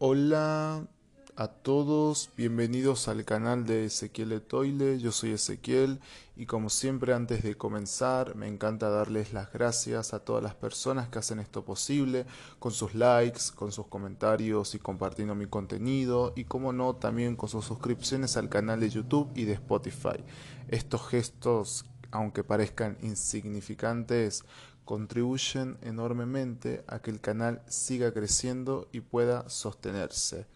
[0.00, 0.86] Hola
[1.34, 5.98] a todos, bienvenidos al canal de Ezequiel Etoile, yo soy Ezequiel
[6.36, 11.08] y como siempre antes de comenzar me encanta darles las gracias a todas las personas
[11.08, 12.26] que hacen esto posible,
[12.60, 17.48] con sus likes, con sus comentarios y compartiendo mi contenido y como no también con
[17.48, 20.22] sus suscripciones al canal de YouTube y de Spotify.
[20.68, 24.44] Estos gestos, aunque parezcan insignificantes,
[24.88, 30.46] contribuyen enormemente a que el canal siga creciendo y pueda sostenerse.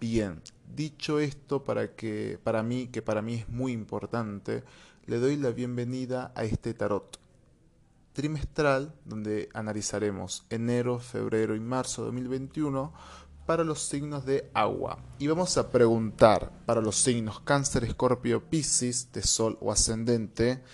[0.00, 0.42] Bien,
[0.74, 4.64] dicho esto para que para mí que para mí es muy importante,
[5.06, 7.20] le doy la bienvenida a este tarot
[8.14, 12.92] trimestral donde analizaremos enero, febrero y marzo de 2021
[13.46, 14.98] para los signos de agua.
[15.20, 20.64] Y vamos a preguntar para los signos Cáncer, Escorpio, Piscis, de Sol o Ascendente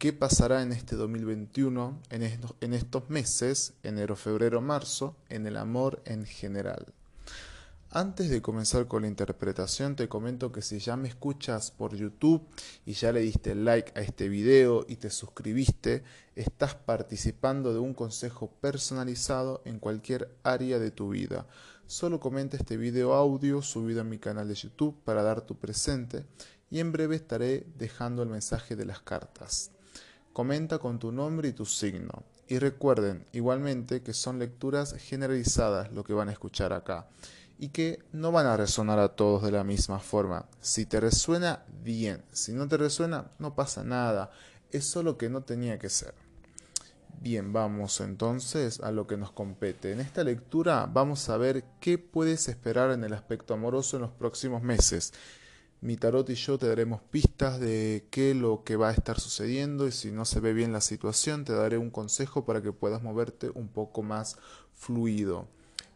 [0.00, 2.22] qué pasará en este 2021, en
[2.62, 6.86] en estos meses, enero, febrero, marzo, en el amor en general.
[7.90, 12.48] Antes de comenzar con la interpretación, te comento que si ya me escuchas por YouTube
[12.86, 16.02] y ya le diste like a este video y te suscribiste,
[16.34, 21.46] estás participando de un consejo personalizado en cualquier área de tu vida.
[21.86, 26.24] Solo comenta este video audio subido en mi canal de YouTube para dar tu presente
[26.70, 29.72] y en breve estaré dejando el mensaje de las cartas.
[30.32, 32.24] Comenta con tu nombre y tu signo.
[32.46, 37.06] Y recuerden igualmente que son lecturas generalizadas lo que van a escuchar acá
[37.58, 40.46] y que no van a resonar a todos de la misma forma.
[40.60, 42.22] Si te resuena, bien.
[42.32, 44.30] Si no te resuena, no pasa nada.
[44.72, 46.14] Es solo que no tenía que ser.
[47.20, 49.92] Bien, vamos entonces a lo que nos compete.
[49.92, 54.12] En esta lectura vamos a ver qué puedes esperar en el aspecto amoroso en los
[54.12, 55.12] próximos meses
[55.82, 59.86] mi tarot y yo te daremos pistas de qué lo que va a estar sucediendo
[59.86, 63.02] y si no se ve bien la situación te daré un consejo para que puedas
[63.02, 64.36] moverte un poco más
[64.74, 65.48] fluido.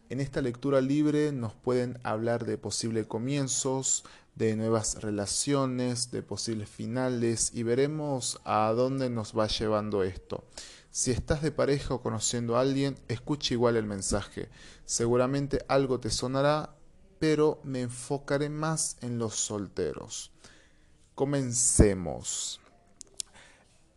[0.09, 4.03] En esta lectura libre nos pueden hablar de posibles comienzos,
[4.35, 10.43] de nuevas relaciones, de posibles finales y veremos a dónde nos va llevando esto.
[10.91, 14.49] Si estás de pareja o conociendo a alguien, escucha igual el mensaje.
[14.85, 16.75] Seguramente algo te sonará
[17.19, 20.31] pero me enfocaré más en los solteros.
[21.15, 22.59] Comencemos.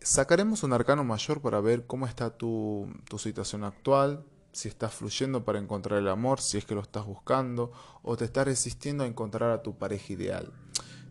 [0.01, 5.45] Sacaremos un arcano mayor para ver cómo está tu, tu, situación actual, si estás fluyendo
[5.45, 9.07] para encontrar el amor, si es que lo estás buscando, o te estás resistiendo a
[9.07, 10.53] encontrar a tu pareja ideal.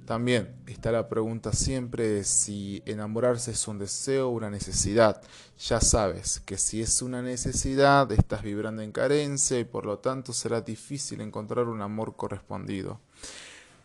[0.07, 5.21] También está la pregunta siempre si enamorarse es un deseo o una necesidad.
[5.59, 10.31] Ya sabes que si es una necesidad estás vibrando en carencia y por lo tanto
[10.31, 13.01] será difícil encontrar un amor correspondido.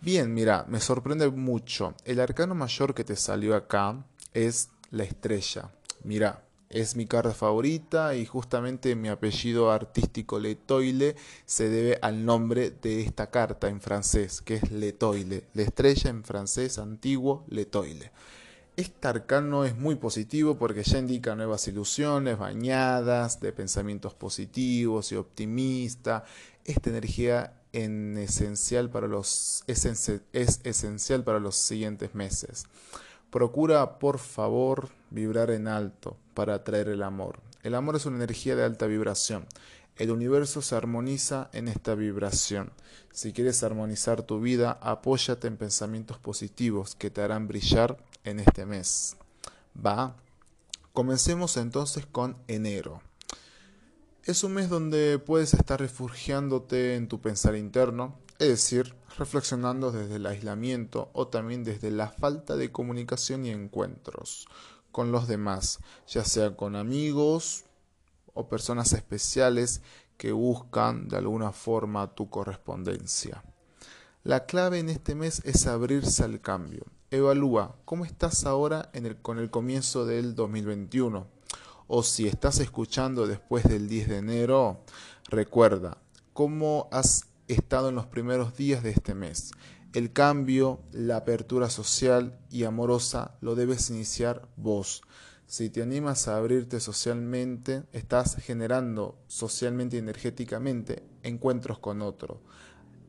[0.00, 1.94] Bien, mira, me sorprende mucho.
[2.04, 5.72] El arcano mayor que te salió acá es la estrella.
[6.04, 12.70] Mira, es mi carta favorita y justamente mi apellido artístico Letoile se debe al nombre
[12.70, 18.10] de esta carta en francés, que es Letoile, la estrella en francés antiguo Letoile.
[18.74, 25.16] Este arcano es muy positivo porque ya indica nuevas ilusiones bañadas de pensamientos positivos y
[25.16, 26.22] optimistas.
[26.64, 29.06] Esta energía es esencial para
[31.38, 32.64] los siguientes meses.
[33.32, 37.40] Procura, por favor, vibrar en alto para atraer el amor.
[37.62, 39.46] El amor es una energía de alta vibración.
[39.96, 42.72] El universo se armoniza en esta vibración.
[43.10, 48.66] Si quieres armonizar tu vida, apóyate en pensamientos positivos que te harán brillar en este
[48.66, 49.16] mes.
[49.74, 50.14] Va.
[50.92, 53.00] Comencemos entonces con enero.
[54.24, 60.16] Es un mes donde puedes estar refugiándote en tu pensar interno, es decir, reflexionando desde
[60.16, 64.46] el aislamiento o también desde la falta de comunicación y encuentros
[64.90, 67.64] con los demás, ya sea con amigos
[68.34, 69.82] o personas especiales
[70.16, 73.42] que buscan de alguna forma tu correspondencia.
[74.24, 76.84] La clave en este mes es abrirse al cambio.
[77.10, 81.26] Evalúa cómo estás ahora con el comienzo del 2021.
[81.88, 84.80] O si estás escuchando después del 10 de enero,
[85.28, 85.98] recuerda
[86.32, 89.52] cómo has estado en los primeros días de este mes.
[89.92, 95.02] El cambio, la apertura social y amorosa lo debes iniciar vos.
[95.46, 102.40] Si te animas a abrirte socialmente, estás generando socialmente y energéticamente encuentros con otro.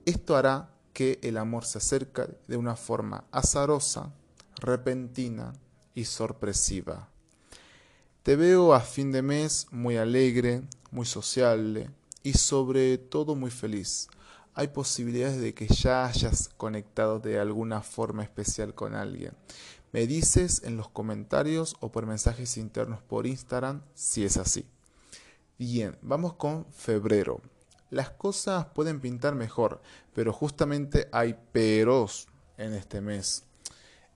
[0.05, 4.13] Esto hará que el amor se acerque de una forma azarosa,
[4.57, 5.53] repentina
[5.95, 7.07] y sorpresiva.
[8.23, 11.89] Te veo a fin de mes muy alegre, muy sociable
[12.23, 14.09] y sobre todo muy feliz
[14.55, 19.33] hay posibilidades de que ya hayas conectado de alguna forma especial con alguien.
[19.91, 24.65] Me dices en los comentarios o por mensajes internos por Instagram si es así.
[25.59, 27.41] Bien, vamos con febrero.
[27.89, 29.79] las cosas pueden pintar mejor,
[30.15, 32.27] pero justamente hay peros
[32.57, 33.43] en este mes.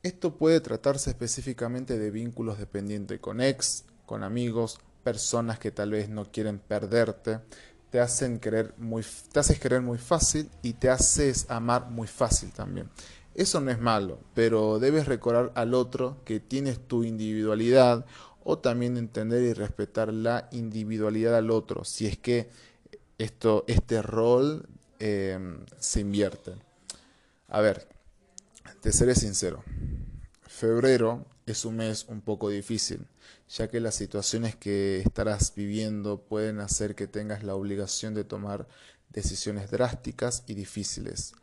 [0.01, 6.09] Esto puede tratarse específicamente de vínculos dependientes con ex, con amigos, personas que tal vez
[6.09, 7.39] no quieren perderte,
[7.89, 12.51] te hacen querer muy, te haces querer muy fácil y te haces amar muy fácil
[12.51, 12.89] también.
[13.33, 18.05] Eso no es malo, pero debes recordar al otro que tienes tu individualidad
[18.43, 22.49] o también entender y respetar la individualidad al otro, si es que
[23.17, 24.67] esto, este rol
[24.99, 26.55] em, se invierte.
[27.49, 27.87] A ver,
[28.81, 29.63] te seré sincero,
[30.47, 33.07] febrero es un mes un poco difícil,
[33.49, 38.67] ya que las situaciones que estarás viviendo pueden hacer que tengas la obligación de tomar
[39.09, 41.33] decisiones drásticas y difíciles.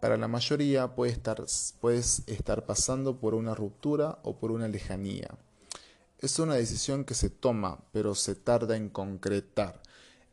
[0.00, 1.44] Para la mayoría puede estar,
[1.80, 5.28] puedes estar pasando por una ruptura o por una lejanía.
[6.18, 9.80] Es una decisión que se toma, pero se tarda en concretar.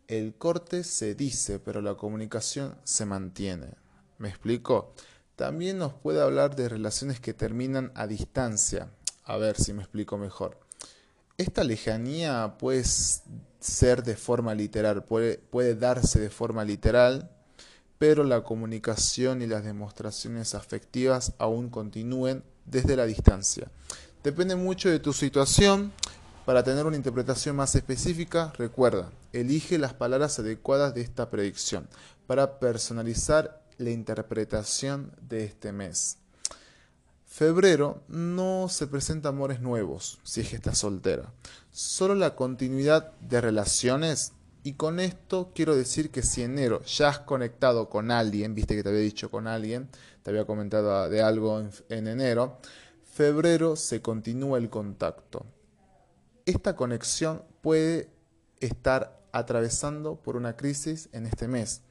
[0.08, 3.76] El corte se dice, pero la comunicación se mantiene.
[4.18, 4.96] ¿Me explico?
[5.36, 8.90] También nos puede hablar de relaciones que terminan a distancia.
[9.30, 10.58] A ver si me explico mejor.
[11.38, 17.30] Esta lejanía puede ser de forma literal, puede, puede darse de forma literal,
[18.00, 23.70] pero la comunicación y las demostraciones afectivas aún continúen desde la distancia.
[24.24, 25.94] Depende mucho de tu situación.
[26.48, 31.88] Para tener una interpretación más específica, recuerda, elige las palabras adecuadas de esta predicción
[32.26, 36.18] para personalizar la interpretación de este mes.
[37.30, 41.32] Febrero no se presenta amores nuevos si es que estás soltera,
[41.72, 44.34] solo la continuidad de relaciones
[44.64, 48.82] y con esto quiero decir que si enero ya has conectado con alguien, viste que
[48.82, 49.90] te había dicho con alguien,
[50.24, 52.58] te había comentado de algo en, enero,
[53.14, 55.46] febrero se continúa el contacto.
[56.48, 58.10] Esta conexión puede
[58.60, 61.82] estar atravesando por una crisis en este mes,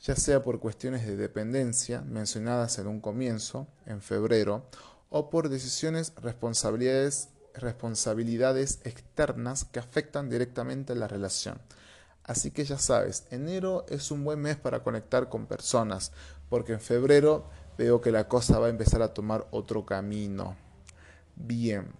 [0.00, 4.66] ya sea por cuestiones de dependencia mencionadas en un comienzo, en febrero,
[5.10, 11.60] o por decisiones, responsabilidades, responsabilidades externas que afectan directamente la relación.
[12.24, 16.12] Así que ya sabes, enero es un buen mes para conectar con personas,
[16.50, 17.48] porque en febrero
[17.78, 20.56] veo que la cosa va a empezar a tomar otro camino.
[21.36, 21.90] Bien,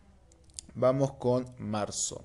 [0.75, 2.25] vamos con marzo.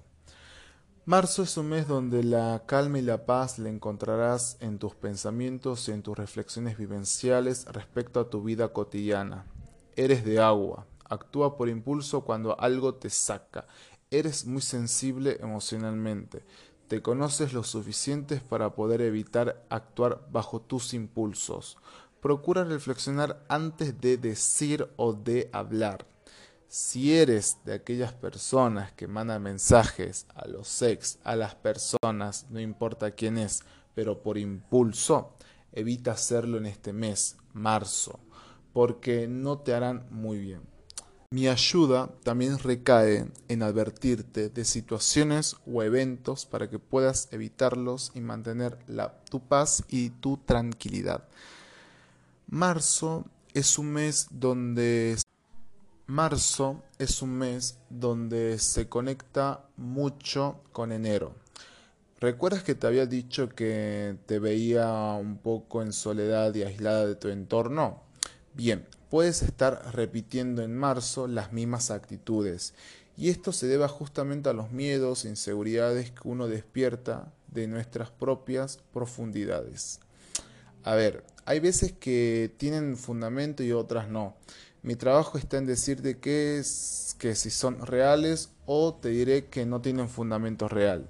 [1.05, 5.87] Marzo es un mes donde la calma y la paz la encontrarás en tus pensamientos
[5.87, 9.45] y en tus reflexiones vivenciales respecto a tu vida cotidiana.
[9.95, 13.67] Eres de agua, actúa por impulso cuando algo te saca.
[14.09, 16.45] Eres muy sensible emocionalmente
[16.93, 21.77] te conoces lo suficiente para poder evitar actuar bajo tus impulsos.
[22.21, 26.05] Procura reflexionar antes de decir o de hablar.
[26.75, 32.59] Si eres de aquellas personas que mandan mensajes a los ex, a las personas, no
[32.59, 33.59] importa quién es,
[33.93, 35.35] pero por impulso,
[35.71, 38.19] evita hacerlo en este mes, marzo,
[38.73, 40.61] porque no te harán muy bien.
[41.29, 48.21] Mi ayuda también recae en advertirte de situaciones o eventos para que puedas evitarlos y
[48.21, 48.79] mantener
[49.29, 51.27] tu paz y tu tranquilidad.
[52.47, 55.17] Marzo es un mes donde
[56.13, 61.33] marzo es un mes donde se conecta mucho con enero.
[62.19, 67.15] ¿Recuerdas que te había dicho que te veía un poco en soledad y aislada de
[67.15, 68.03] tu entorno?
[68.53, 72.75] Bien, puedes estar repitiendo en marzo las mismas actitudes.
[73.17, 78.11] Y esto se debe justamente a los miedos e inseguridades que uno despierta de nuestras
[78.11, 79.99] propias profundidades.
[80.83, 84.35] A ver, hay veces que tienen fundamento y otras no.
[84.83, 86.61] Mi trabajo está en decirte que,
[87.17, 91.09] que si son reales o te diré que no tienen fundamento real.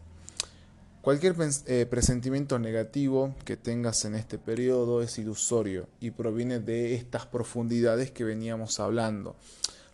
[1.02, 7.26] Cualquier eh, presentimiento negativo que tengas en este periodo es ilusorio y proviene de estas
[7.26, 9.36] profundidades que veníamos hablando.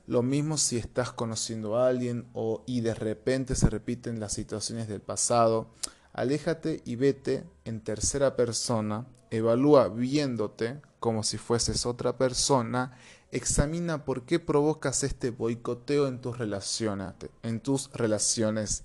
[0.08, 4.90] Lo mismo si estás conociendo a alguien o y de repente se repiten las situaciones
[4.90, 5.70] del pasado.
[6.12, 12.98] Aléjate y vete en tercera persona, evalúa viéndote como si fueses otra persona,
[13.32, 17.14] examina por qué provocas este boicoteo en tus relaciones,
[17.44, 18.84] en tus relaciones.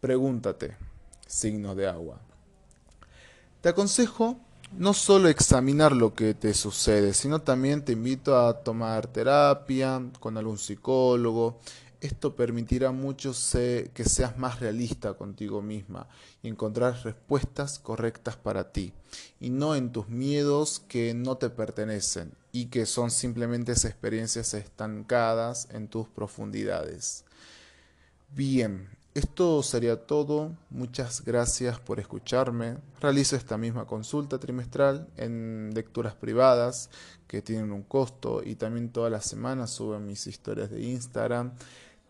[0.00, 0.76] Pregúntate,
[1.26, 2.20] signos de agua.
[3.60, 4.36] Te aconsejo
[4.76, 10.36] no solo examinar lo que te sucede, sino también te invito a tomar terapia con
[10.38, 11.58] algún psicólogo.
[12.02, 16.08] Esto permitirá mucho que seas más realista contigo misma
[16.42, 18.92] y encontrar respuestas correctas para ti,
[19.38, 25.68] y no en tus miedos que no te pertenecen y que son simplemente experiencias estancadas
[25.70, 27.24] en tus profundidades.
[28.34, 30.56] Bien, Esto sería todo.
[30.70, 32.78] Muchas gracias por escucharme.
[32.98, 36.88] Realizo esta misma consulta trimestral en lecturas privadas
[37.26, 41.52] que tienen un costo y también todas las semanas subo mis historias de Instagram,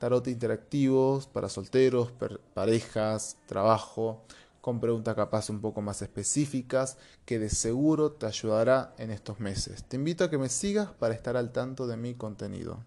[0.03, 2.11] tarot interactivos para solteros,
[2.55, 4.25] parejas, trabajo,
[4.61, 9.85] con preguntas capaz un poco más específicas que de seguro te ayudará en estos meses.
[9.85, 12.83] Te invito a que me sigas para estar al tanto de mi contenido.